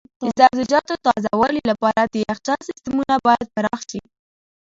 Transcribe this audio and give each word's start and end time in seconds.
د 0.21 0.23
سبزیجاتو 0.39 0.93
تازه 1.05 1.29
والي 1.39 1.61
لپاره 1.71 2.01
د 2.03 2.15
یخچال 2.29 2.59
سیستمونه 2.69 3.15
باید 3.25 3.45
پراخ 3.55 3.81
شي. 3.89 3.99